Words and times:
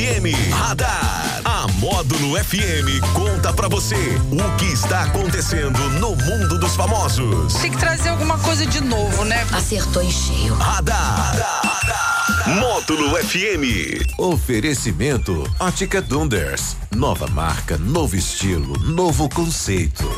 FM 0.00 0.32
Radar. 0.50 1.42
A 1.44 1.66
Módulo 1.74 2.42
FM 2.42 3.04
conta 3.12 3.52
pra 3.52 3.68
você 3.68 4.18
o 4.30 4.56
que 4.56 4.64
está 4.64 5.02
acontecendo 5.02 5.78
no 6.00 6.16
mundo 6.16 6.58
dos 6.58 6.74
famosos. 6.74 7.52
Tem 7.60 7.70
que 7.70 7.76
trazer 7.76 8.08
alguma 8.08 8.38
coisa 8.38 8.64
de 8.64 8.80
novo, 8.80 9.26
né? 9.26 9.46
Acertou 9.52 10.02
em 10.02 10.10
cheio. 10.10 10.54
Radar. 10.54 11.36
Módulo 12.46 13.14
FM. 13.18 14.02
Oferecimento 14.18 15.44
Ótica 15.60 16.00
Dunders. 16.00 16.78
Nova 16.96 17.26
marca, 17.26 17.76
novo 17.76 18.16
estilo, 18.16 18.78
novo 18.78 19.28
conceito. 19.28 20.08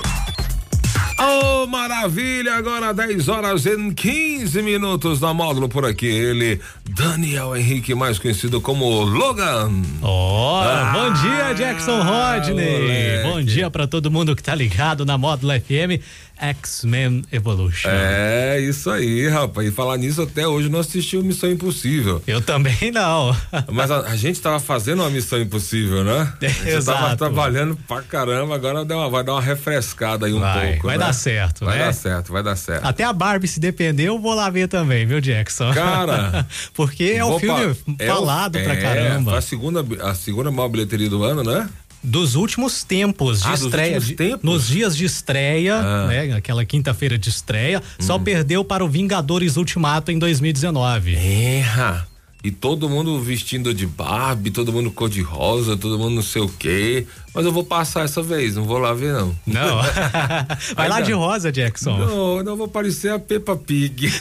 Oh, 1.24 1.68
maravilha! 1.68 2.54
Agora 2.54 2.92
10 2.92 3.28
horas 3.28 3.64
e 3.64 3.94
15 3.94 4.60
minutos 4.60 5.20
na 5.20 5.32
módulo 5.32 5.68
por 5.68 5.84
aqui. 5.84 6.06
Ele, 6.06 6.60
Daniel 6.90 7.56
Henrique, 7.56 7.94
mais 7.94 8.18
conhecido 8.18 8.60
como 8.60 9.04
Logan. 9.04 9.70
Oh, 10.02 10.60
ah, 10.64 10.90
bom 10.92 11.12
dia, 11.12 11.52
Jackson 11.52 12.02
Rodney. 12.02 12.80
Moleque. 12.80 13.22
Bom 13.22 13.40
dia 13.40 13.70
para 13.70 13.86
todo 13.86 14.10
mundo 14.10 14.34
que 14.34 14.42
tá 14.42 14.52
ligado 14.52 15.06
na 15.06 15.16
módulo 15.16 15.52
FM. 15.52 16.02
X-Men 16.42 17.22
Evolution. 17.30 17.88
É, 17.88 18.58
isso 18.60 18.90
aí, 18.90 19.28
rapaz. 19.28 19.68
E 19.68 19.70
falar 19.70 19.96
nisso, 19.96 20.22
até 20.22 20.46
hoje 20.46 20.68
não 20.68 20.80
assistiu 20.80 21.22
Missão 21.22 21.48
Impossível. 21.48 22.20
Eu 22.26 22.40
também 22.40 22.90
não. 22.92 23.36
Mas 23.70 23.92
a, 23.92 24.00
a 24.00 24.16
gente 24.16 24.40
tava 24.40 24.58
fazendo 24.58 25.02
uma 25.02 25.10
Missão 25.10 25.40
Impossível, 25.40 26.02
né? 26.02 26.32
A 26.42 26.46
gente 26.48 26.68
Exato. 26.68 27.00
tava 27.00 27.16
trabalhando 27.16 27.76
pra 27.86 28.02
caramba, 28.02 28.56
agora 28.56 28.82
uma, 28.82 29.08
vai 29.08 29.22
dar 29.22 29.34
uma 29.34 29.40
refrescada 29.40 30.26
aí 30.26 30.32
um 30.32 30.40
vai, 30.40 30.70
pouco. 30.72 30.86
Vai 30.88 30.98
né? 30.98 31.04
dar 31.04 31.11
certo, 31.12 31.64
vai 31.64 31.78
né? 31.78 31.84
dar 31.86 31.92
certo, 31.92 32.32
vai 32.32 32.42
dar 32.42 32.56
certo. 32.56 32.84
Até 32.84 33.04
a 33.04 33.12
Barbie, 33.12 33.48
se 33.48 33.60
depender, 33.60 34.08
eu 34.08 34.18
vou 34.18 34.34
lá 34.34 34.48
ver 34.50 34.68
também, 34.68 35.06
viu, 35.06 35.20
Jackson? 35.20 35.72
Cara. 35.72 36.46
Porque 36.74 37.04
é 37.16 37.24
um 37.24 37.38
filme 37.38 37.74
pra, 37.96 38.06
falado 38.06 38.56
é, 38.56 38.62
pra 38.62 38.76
caramba. 38.76 39.38
A 39.38 39.40
segunda, 39.40 39.84
a 40.02 40.14
segunda 40.14 40.50
maior 40.50 40.68
bilheteria 40.68 41.08
do 41.08 41.22
ano, 41.22 41.42
né? 41.42 41.68
dos 42.02 42.34
últimos 42.34 42.82
tempos 42.82 43.42
de 43.42 43.48
ah, 43.48 43.54
estreia. 43.54 44.00
Dos 44.00 44.10
tempos? 44.10 44.42
Nos 44.42 44.66
dias 44.66 44.96
de 44.96 45.04
estreia, 45.04 45.76
ah. 45.76 46.06
né? 46.08 46.34
Aquela 46.34 46.64
quinta-feira 46.64 47.16
de 47.16 47.28
estreia, 47.28 47.80
hum. 47.80 48.02
só 48.02 48.18
perdeu 48.18 48.64
para 48.64 48.84
o 48.84 48.88
Vingadores 48.88 49.56
Ultimato 49.56 50.10
em 50.10 50.18
2019. 50.18 51.14
Erra. 51.14 52.08
E 52.44 52.50
todo 52.50 52.88
mundo 52.88 53.20
vestindo 53.20 53.72
de 53.72 53.86
Barbie, 53.86 54.50
todo 54.50 54.72
mundo 54.72 54.90
cor 54.90 55.08
de 55.08 55.22
rosa, 55.22 55.76
todo 55.76 55.96
mundo 55.96 56.16
não 56.16 56.22
sei 56.22 56.42
o 56.42 56.48
quê. 56.48 57.06
Mas 57.32 57.46
eu 57.46 57.52
vou 57.52 57.62
passar 57.62 58.04
essa 58.04 58.20
vez, 58.20 58.56
não 58.56 58.64
vou 58.64 58.78
lá 58.78 58.92
ver 58.92 59.12
não. 59.12 59.36
Não. 59.46 59.80
Vai 60.74 60.88
lá 60.88 61.00
de 61.00 61.12
rosa, 61.12 61.52
Jackson. 61.52 61.96
Não, 61.96 62.42
não 62.42 62.56
vou 62.56 62.66
parecer 62.66 63.12
a 63.12 63.18
Peppa 63.18 63.54
Pig. 63.54 64.12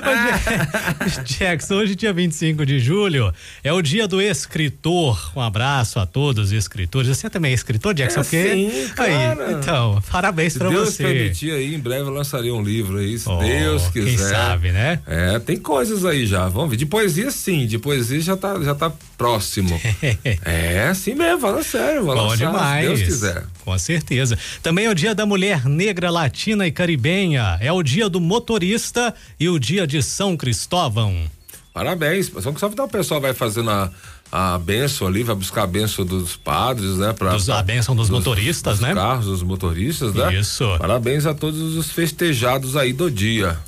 Jackson, 1.24 1.74
hoje, 1.76 1.94
dia 1.94 2.12
25 2.12 2.64
de 2.64 2.78
julho, 2.78 3.32
é 3.62 3.72
o 3.72 3.82
dia 3.82 4.06
do 4.06 4.20
escritor. 4.20 5.32
Um 5.36 5.40
abraço 5.40 5.98
a 5.98 6.06
todos 6.06 6.46
os 6.46 6.52
escritores. 6.52 7.08
Você 7.08 7.28
também 7.28 7.52
é 7.52 7.54
escritor, 7.54 7.94
Jackson? 7.94 8.20
É, 8.20 8.24
sim, 8.24 8.88
cara. 8.94 9.46
Aí, 9.46 9.54
então, 9.54 10.02
parabéns 10.10 10.56
para 10.56 10.68
você. 10.70 10.92
Se 10.92 11.02
Deus 11.02 11.12
permitir 11.12 11.52
aí, 11.52 11.74
em 11.74 11.78
breve 11.78 12.02
eu 12.02 12.10
lançaria 12.12 12.54
um 12.54 12.62
livro 12.62 12.98
aí, 12.98 13.18
se 13.18 13.28
oh, 13.28 13.38
Deus 13.38 13.88
quiser. 13.88 14.16
Quem 14.16 14.18
sabe, 14.18 14.72
né? 14.72 15.00
É, 15.06 15.38
tem 15.38 15.56
coisas 15.56 16.04
aí 16.04 16.26
já, 16.26 16.48
vamos 16.48 16.70
ver. 16.70 16.76
De 16.76 16.86
poesia 16.86 17.30
sim, 17.30 17.66
de 17.66 17.78
poesia 17.78 18.20
já 18.20 18.36
tá, 18.36 18.60
já 18.62 18.74
tá 18.74 18.92
próximo. 19.16 19.80
é, 20.44 20.88
assim 20.88 21.14
mesmo, 21.14 21.40
fala 21.40 21.62
sério, 21.62 22.04
vou 22.04 22.14
Bom 22.14 22.28
lançar, 22.28 22.46
demais. 22.46 22.80
se 22.80 22.86
Deus 22.86 23.02
quiser. 23.02 23.44
Com 23.64 23.78
certeza. 23.78 24.38
Também 24.62 24.86
é 24.86 24.90
o 24.90 24.94
dia 24.94 25.14
da 25.14 25.26
mulher 25.26 25.66
negra, 25.66 26.10
latina 26.10 26.66
e 26.66 26.72
caribenha. 26.72 27.58
É 27.60 27.70
o 27.70 27.82
dia 27.82 28.08
do 28.08 28.20
motorista 28.20 29.14
e 29.38 29.48
o 29.48 29.58
dia 29.58 29.86
de 29.90 30.02
São 30.02 30.36
Cristóvão. 30.36 31.16
Parabéns. 31.74 32.26
São 32.26 32.52
Cristóvão, 32.52 32.72
então 32.72 32.84
o 32.86 32.88
pessoal 32.88 33.20
vai 33.20 33.34
fazendo 33.34 33.70
a, 33.70 33.90
a 34.30 34.58
benção 34.58 35.06
ali, 35.06 35.22
vai 35.22 35.34
buscar 35.34 35.64
a 35.64 35.66
benção 35.66 36.04
dos 36.04 36.36
padres, 36.36 36.96
né? 36.96 37.12
Pra, 37.12 37.32
dos, 37.32 37.48
a 37.50 37.62
benção 37.62 37.94
dos, 37.94 38.08
dos 38.08 38.18
motoristas, 38.18 38.78
dos 38.78 38.88
né? 38.88 38.94
carros, 38.94 39.26
dos 39.26 39.42
motoristas, 39.42 40.14
né? 40.14 40.34
Isso. 40.34 40.64
Parabéns 40.78 41.26
a 41.26 41.34
todos 41.34 41.76
os 41.76 41.90
festejados 41.90 42.76
aí 42.76 42.92
do 42.92 43.10
dia. 43.10 43.58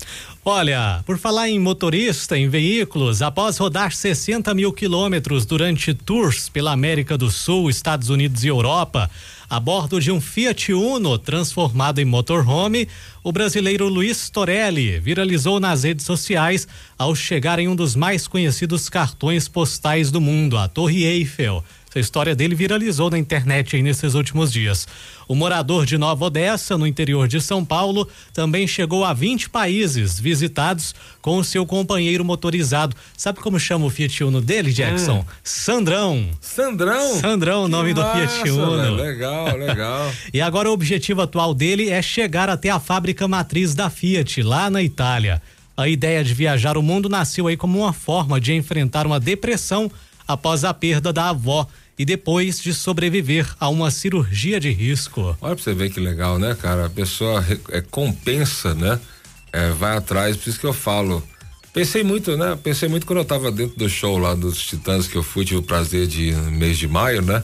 Olha, 0.44 1.04
por 1.06 1.18
falar 1.18 1.48
em 1.48 1.58
motorista, 1.60 2.36
em 2.36 2.48
veículos, 2.48 3.22
após 3.22 3.56
rodar 3.58 3.92
60 3.92 4.52
mil 4.54 4.72
quilômetros 4.72 5.46
durante 5.46 5.94
tours 5.94 6.48
pela 6.48 6.72
América 6.72 7.16
do 7.16 7.30
Sul, 7.30 7.70
Estados 7.70 8.08
Unidos 8.08 8.42
e 8.42 8.48
Europa, 8.48 9.08
a 9.52 9.60
bordo 9.60 10.00
de 10.00 10.10
um 10.10 10.18
Fiat 10.18 10.72
Uno 10.72 11.18
transformado 11.18 11.98
em 11.98 12.06
motorhome, 12.06 12.88
o 13.22 13.30
brasileiro 13.30 13.86
Luiz 13.86 14.30
Torelli 14.30 14.98
viralizou 14.98 15.60
nas 15.60 15.82
redes 15.82 16.06
sociais 16.06 16.66
ao 16.96 17.14
chegar 17.14 17.58
em 17.58 17.68
um 17.68 17.76
dos 17.76 17.94
mais 17.94 18.26
conhecidos 18.26 18.88
cartões 18.88 19.48
postais 19.48 20.10
do 20.10 20.22
mundo, 20.22 20.56
a 20.56 20.68
Torre 20.68 21.04
Eiffel. 21.04 21.62
A 21.94 22.00
história 22.00 22.34
dele 22.34 22.54
viralizou 22.54 23.10
na 23.10 23.18
internet 23.18 23.76
aí 23.76 23.82
nesses 23.82 24.14
últimos 24.14 24.50
dias. 24.50 24.88
O 25.28 25.34
morador 25.34 25.84
de 25.84 25.98
Nova 25.98 26.24
Odessa, 26.24 26.78
no 26.78 26.86
interior 26.86 27.28
de 27.28 27.40
São 27.40 27.64
Paulo, 27.64 28.08
também 28.32 28.66
chegou 28.66 29.04
a 29.04 29.12
20 29.12 29.50
países 29.50 30.18
visitados 30.18 30.94
com 31.20 31.36
o 31.36 31.44
seu 31.44 31.66
companheiro 31.66 32.24
motorizado. 32.24 32.96
Sabe 33.16 33.40
como 33.40 33.60
chama 33.60 33.84
o 33.84 33.90
Fiat 33.90 34.24
Uno 34.24 34.40
dele, 34.40 34.72
Jackson? 34.72 35.20
Hum. 35.20 35.24
Sandrão. 35.44 36.28
Sandrão? 36.40 37.20
Sandrão, 37.20 37.64
o 37.64 37.68
nome 37.68 37.92
massa, 37.92 38.10
do 38.10 38.28
Fiat 38.28 38.50
Uno. 38.50 38.96
Né? 38.96 39.02
Legal, 39.02 39.41
legal. 39.56 40.12
e 40.32 40.40
agora 40.40 40.70
o 40.70 40.72
objetivo 40.72 41.22
atual 41.22 41.54
dele 41.54 41.90
é 41.90 42.00
chegar 42.00 42.48
até 42.48 42.70
a 42.70 42.80
fábrica 42.80 43.26
matriz 43.26 43.74
da 43.74 43.90
Fiat, 43.90 44.42
lá 44.42 44.70
na 44.70 44.82
Itália. 44.82 45.42
A 45.76 45.88
ideia 45.88 46.22
de 46.22 46.34
viajar 46.34 46.76
o 46.76 46.82
mundo 46.82 47.08
nasceu 47.08 47.46
aí 47.46 47.56
como 47.56 47.78
uma 47.78 47.92
forma 47.92 48.40
de 48.40 48.52
enfrentar 48.52 49.06
uma 49.06 49.18
depressão 49.18 49.90
após 50.28 50.64
a 50.64 50.74
perda 50.74 51.12
da 51.12 51.30
avó 51.30 51.66
e 51.98 52.04
depois 52.04 52.60
de 52.60 52.72
sobreviver 52.74 53.48
a 53.58 53.68
uma 53.68 53.90
cirurgia 53.90 54.58
de 54.58 54.70
risco. 54.70 55.36
Olha 55.40 55.54
pra 55.54 55.62
você 55.62 55.74
ver 55.74 55.90
que 55.90 56.00
legal, 56.00 56.38
né, 56.38 56.56
cara? 56.60 56.86
A 56.86 56.90
pessoa 56.90 57.44
é, 57.70 57.80
compensa, 57.80 58.74
né? 58.74 58.98
É, 59.52 59.70
vai 59.70 59.96
atrás, 59.96 60.36
por 60.36 60.48
isso 60.48 60.58
que 60.58 60.66
eu 60.66 60.72
falo. 60.72 61.22
Pensei 61.72 62.02
muito, 62.02 62.36
né? 62.36 62.58
Pensei 62.62 62.88
muito 62.88 63.06
quando 63.06 63.20
eu 63.20 63.24
tava 63.24 63.50
dentro 63.50 63.78
do 63.78 63.88
show 63.88 64.18
lá 64.18 64.34
dos 64.34 64.62
Titãs 64.62 65.06
que 65.06 65.16
eu 65.16 65.22
fui, 65.22 65.44
tive 65.44 65.60
o 65.60 65.62
prazer 65.62 66.06
de 66.06 66.32
no 66.32 66.50
mês 66.50 66.78
de 66.78 66.86
maio, 66.86 67.22
né? 67.22 67.42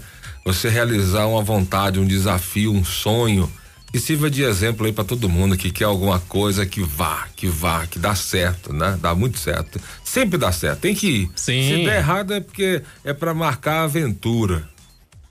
Você 0.48 0.70
realizar 0.70 1.26
uma 1.26 1.42
vontade, 1.42 2.00
um 2.00 2.06
desafio, 2.06 2.72
um 2.72 2.82
sonho 2.82 3.52
que 3.92 4.00
sirva 4.00 4.30
de 4.30 4.42
exemplo 4.42 4.86
aí 4.86 4.92
para 4.94 5.04
todo 5.04 5.28
mundo 5.28 5.58
que 5.58 5.70
quer 5.70 5.84
alguma 5.84 6.18
coisa 6.20 6.64
que 6.64 6.82
vá, 6.82 7.28
que 7.36 7.46
vá, 7.46 7.86
que 7.86 7.98
dá 7.98 8.14
certo, 8.14 8.72
né? 8.72 8.98
Dá 8.98 9.14
muito 9.14 9.38
certo. 9.38 9.78
Sempre 10.02 10.38
dá 10.38 10.50
certo, 10.50 10.80
tem 10.80 10.94
que 10.94 11.06
ir. 11.06 11.30
Sim. 11.36 11.68
Se 11.68 11.84
der 11.84 11.98
errado 11.98 12.32
é 12.32 12.40
porque 12.40 12.82
é 13.04 13.12
para 13.12 13.34
marcar 13.34 13.80
a 13.80 13.84
aventura. 13.84 14.66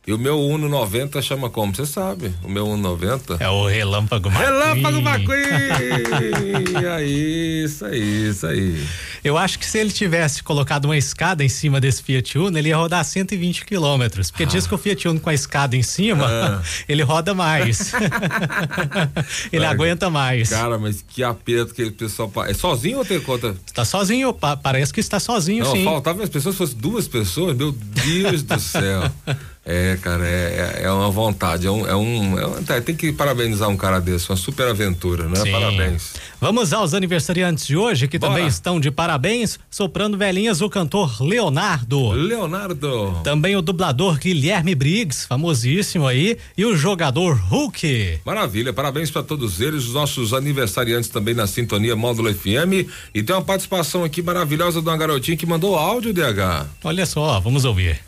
E 0.05 0.13
o 0.13 0.19
meu 0.19 0.39
Uno 0.39 0.69
90 0.69 1.19
chama 1.19 1.49
como? 1.49 1.75
Você 1.75 1.87
sabe. 1.87 2.31
O 2.43 2.47
meu 2.47 2.67
Uno 2.67 2.83
90 2.83 3.37
é 3.39 3.49
o 3.49 3.65
Relâmpago 3.65 4.29
McQueen. 4.29 4.45
Relâmpago 4.45 4.97
McQueen! 4.99 6.85
aí, 6.93 7.63
isso 7.65 7.85
aí, 7.85 8.29
isso 8.29 8.45
aí. 8.45 8.87
Eu 9.27 9.37
acho 9.37 9.59
que 9.59 9.65
se 9.65 9.77
ele 9.77 9.91
tivesse 9.91 10.41
colocado 10.41 10.85
uma 10.85 10.97
escada 10.97 11.43
em 11.43 11.49
cima 11.49 11.81
desse 11.81 12.01
Fiat 12.01 12.37
Uno, 12.37 12.57
ele 12.57 12.69
ia 12.69 12.77
rodar 12.77 13.03
120 13.03 13.65
quilômetros. 13.65 14.31
Porque 14.31 14.43
ah. 14.43 14.47
diz 14.47 14.65
que 14.65 14.73
o 14.73 14.77
Fiat 14.77 15.05
Uno 15.05 15.19
com 15.19 15.29
a 15.29 15.33
escada 15.33 15.75
em 15.75 15.83
cima, 15.83 16.25
ah. 16.25 16.61
ele 16.87 17.03
roda 17.03 17.33
mais. 17.33 17.91
ele 19.51 19.65
Vai. 19.65 19.73
aguenta 19.73 20.09
mais. 20.09 20.49
Cara, 20.49 20.77
mas 20.77 21.03
que 21.05 21.23
aperto 21.23 21.73
que 21.73 21.83
o 21.83 21.91
pessoal. 21.91 22.31
É 22.47 22.53
sozinho 22.53 22.99
ou 22.99 23.05
tem 23.05 23.19
conta? 23.19 23.53
Está 23.65 23.83
sozinho, 23.83 24.33
parece 24.33 24.93
que 24.93 25.01
está 25.01 25.19
sozinho, 25.19 25.65
Não, 25.65 25.71
sim. 25.73 25.83
Faltava 25.83 26.23
as 26.23 26.29
pessoas 26.29 26.55
fossem 26.55 26.77
duas 26.77 27.05
pessoas, 27.05 27.55
meu 27.57 27.73
Deus 27.73 28.43
do 28.43 28.59
céu. 28.59 29.11
É, 29.69 29.97
cara, 30.01 30.25
é, 30.25 30.83
é 30.83 30.91
uma 30.91 31.11
vontade, 31.11 31.67
é 31.67 31.71
um, 31.71 31.85
é 31.85 31.93
um, 31.93 32.39
é 32.39 32.47
um, 32.47 32.63
tem 32.63 32.95
que 32.95 33.11
parabenizar 33.11 33.67
um 33.67 33.75
cara 33.75 33.99
desse, 33.99 34.29
uma 34.29 34.37
super 34.37 34.65
aventura, 34.65 35.27
né? 35.27 35.35
Sim. 35.35 35.51
Parabéns. 35.51 36.13
Vamos 36.39 36.71
aos 36.71 36.93
aniversariantes 36.93 37.67
de 37.67 37.75
hoje, 37.75 38.07
que 38.07 38.17
Bora. 38.17 38.31
também 38.31 38.47
estão 38.47 38.79
de 38.79 38.89
parabéns, 38.89 39.59
soprando 39.69 40.17
velhinhas, 40.17 40.61
o 40.61 40.69
cantor 40.69 41.21
Leonardo. 41.21 42.11
Leonardo. 42.11 43.19
Também 43.25 43.57
o 43.57 43.61
dublador 43.61 44.17
Guilherme 44.17 44.73
Briggs, 44.73 45.27
famosíssimo 45.27 46.07
aí, 46.07 46.37
e 46.57 46.63
o 46.63 46.77
jogador 46.77 47.35
Hulk. 47.35 48.21
Maravilha, 48.23 48.71
parabéns 48.71 49.11
para 49.11 49.21
todos 49.21 49.59
eles, 49.59 49.83
os 49.83 49.93
nossos 49.93 50.33
aniversariantes 50.33 51.09
também 51.09 51.33
na 51.33 51.45
sintonia 51.45 51.93
Módulo 51.93 52.33
FM, 52.33 52.87
e 53.13 53.21
tem 53.21 53.35
uma 53.35 53.41
participação 53.41 54.05
aqui 54.05 54.21
maravilhosa 54.21 54.81
de 54.81 54.87
uma 54.87 54.95
garotinha 54.95 55.35
que 55.35 55.45
mandou 55.45 55.75
áudio, 55.75 56.13
DH. 56.13 56.67
Olha 56.85 57.05
só, 57.05 57.41
vamos 57.41 57.65
ouvir. 57.65 58.06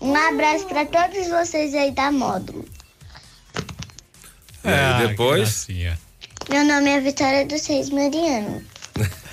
Um 0.00 0.14
abraço 0.14 0.66
para 0.66 0.84
todos 0.86 1.28
vocês 1.28 1.74
aí 1.74 1.90
da 1.90 2.12
Módulo. 2.12 2.64
É, 4.62 4.74
ah, 4.74 5.06
depois? 5.06 5.66
Meu 6.48 6.64
nome 6.64 6.90
é 6.90 7.00
Vitória 7.00 7.46
dos 7.46 7.66
Reis 7.66 7.90
Mariano. 7.90 8.62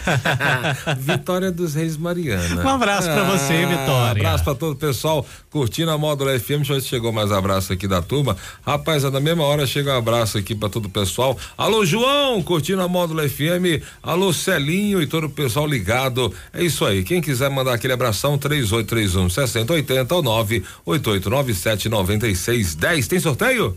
Vitória 1.00 1.52
dos 1.52 1.74
Reis 1.76 1.98
Mariana. 1.98 2.64
Um 2.64 2.70
abraço 2.70 3.08
pra 3.08 3.24
você, 3.24 3.54
Ah, 3.54 3.68
Vitória. 3.68 4.22
abraço 4.28 4.44
pra 4.44 4.56
todo 4.56 4.74
o 4.74 4.76
pessoal 4.76 5.26
curtindo 5.50 5.92
a 5.92 5.98
Módulo 5.98 6.30
FM. 6.40 6.58
Deixa 6.64 6.72
eu 6.74 6.76
ver 6.78 6.82
se 6.82 6.88
chegou 6.88 7.12
mais 7.12 7.32
abraço 7.32 7.72
aqui 7.74 7.88
da 7.88 8.02
turma. 8.02 8.36
Rapaz, 8.66 9.04
é 9.04 9.10
na 9.10 9.20
mesma 9.20 9.44
hora 9.44 9.66
chega 9.68 9.94
um 9.94 9.98
abraço 9.98 10.38
aqui 10.38 10.56
pra 10.56 10.70
todo 10.70 10.86
o 10.86 10.90
pessoal. 10.90 11.38
Alô, 11.58 11.86
João, 11.86 12.42
curtindo 12.42 12.82
a 12.82 12.88
Módulo 12.88 13.28
FM. 13.28 13.84
Alô, 14.02 14.34
Celinho 14.34 15.02
e 15.02 15.08
todo 15.08 15.28
o 15.28 15.30
pessoal 15.30 15.68
ligado. 15.68 16.34
É 16.54 16.64
isso 16.64 16.86
aí. 16.86 17.04
Quem 17.04 17.22
quiser 17.22 17.50
mandar 17.50 17.74
aquele 17.74 17.94
abração, 17.94 18.38
3831 18.38 19.30
6080 19.30 20.16
ou 20.16 20.24
98897 20.24 21.90
9610. 21.90 23.08
Tem 23.08 23.20
sorteio? 23.20 23.76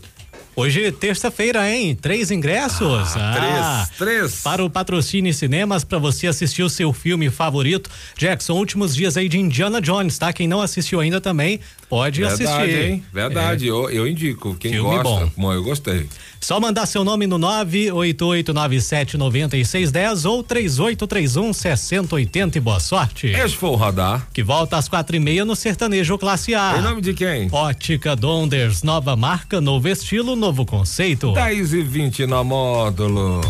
Hoje, 0.59 0.91
terça-feira, 0.91 1.71
hein? 1.71 1.93
Três 1.95 2.31
ingressos. 2.31 3.15
Ah, 3.15 3.35
três, 3.35 3.89
três. 3.99 4.41
Para 4.41 4.65
o 4.65 4.69
patrocínio 4.71 5.31
Cinemas, 5.31 5.83
para 5.83 5.99
você 5.99 6.25
assistir 6.25 6.63
o 6.63 6.69
seu 6.69 6.91
filme 6.91 7.29
favorito. 7.29 7.91
Jackson, 8.17 8.53
últimos 8.53 8.95
dias 8.95 9.15
aí 9.17 9.29
de 9.29 9.37
Indiana 9.37 9.79
Jones, 9.79 10.17
tá? 10.17 10.33
Quem 10.33 10.47
não 10.47 10.59
assistiu 10.59 10.99
ainda 10.99 11.21
também 11.21 11.59
pode 11.87 12.21
Verdade, 12.21 12.43
assistir. 12.43 12.75
hein? 12.89 13.03
Verdade, 13.13 13.67
eu, 13.67 13.87
eu 13.91 14.07
indico. 14.07 14.55
Quem 14.59 14.71
Filme 14.71 14.89
gosta, 14.97 15.31
bom. 15.37 15.53
eu 15.53 15.61
gostei. 15.63 16.07
Só 16.41 16.59
mandar 16.59 16.85
seu 16.87 17.03
nome 17.03 17.25
no 17.27 17.37
988979610 17.39 20.25
ou 20.29 20.43
3831 20.43 21.53
6080 21.53 22.57
e 22.57 22.61
boa 22.61 22.79
sorte. 22.79 23.27
Esse 23.27 23.55
foi 23.55 23.69
o 23.69 23.75
radar. 23.75 24.27
Que 24.33 24.41
volta 24.43 24.77
às 24.77 24.87
quatro 24.87 25.15
e 25.15 25.19
meia 25.19 25.45
no 25.45 25.55
Sertanejo 25.55 26.17
Classe 26.17 26.55
A. 26.55 26.77
Em 26.79 26.81
nome 26.81 27.01
de 27.01 27.13
quem? 27.13 27.47
Ótica 27.51 28.15
Donders, 28.15 28.81
nova 28.83 29.15
marca, 29.15 29.59
novo 29.61 29.87
estilo, 29.87 30.35
novo 30.35 30.46
conceito. 30.65 31.33
10 31.33 31.73
e 31.73 31.81
20 31.81 32.25
na 32.27 32.43
módulo. 32.43 33.41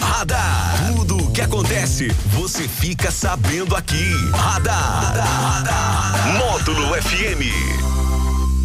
Radar. 0.00 0.92
Tudo 0.96 1.18
o 1.18 1.30
que 1.32 1.40
acontece, 1.40 2.08
você 2.32 2.66
fica 2.66 3.10
sabendo 3.10 3.76
aqui. 3.76 4.10
Radar. 4.32 5.14
Módulo 6.38 6.94
FM. 7.02 7.83